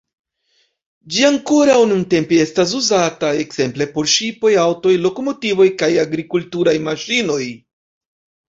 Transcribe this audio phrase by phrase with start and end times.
[1.15, 7.43] Ĝi ankoraŭ nuntempe estas uzata ekzemple por ŝipoj, aŭtoj, lokomotivoj kaj agrikulturaj maŝinoj.